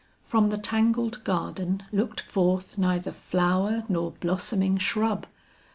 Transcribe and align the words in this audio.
From 0.23 0.49
the 0.49 0.57
tangled 0.57 1.23
garden 1.23 1.83
looked 1.91 2.19
forth 2.21 2.75
neither 2.75 3.11
flower 3.11 3.83
nor 3.87 4.09
blossoming 4.13 4.79
shrub. 4.79 5.27